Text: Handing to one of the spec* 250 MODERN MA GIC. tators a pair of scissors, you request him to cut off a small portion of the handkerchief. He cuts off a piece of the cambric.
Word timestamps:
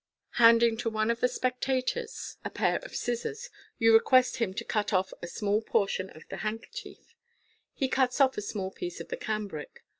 Handing 0.39 0.77
to 0.77 0.89
one 0.89 1.11
of 1.11 1.19
the 1.19 1.27
spec* 1.27 1.59
250 1.59 1.99
MODERN 1.99 2.09
MA 2.09 2.09
GIC. 2.09 2.11
tators 2.11 2.37
a 2.45 2.49
pair 2.49 2.75
of 2.79 2.95
scissors, 2.95 3.49
you 3.77 3.93
request 3.93 4.37
him 4.37 4.51
to 4.55 4.63
cut 4.63 4.91
off 4.91 5.13
a 5.21 5.27
small 5.27 5.61
portion 5.61 6.09
of 6.09 6.23
the 6.29 6.37
handkerchief. 6.37 7.13
He 7.75 7.87
cuts 7.87 8.19
off 8.19 8.35
a 8.35 8.69
piece 8.71 8.99
of 8.99 9.09
the 9.09 9.17
cambric. 9.17 9.83